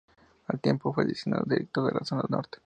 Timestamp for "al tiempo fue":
0.47-1.05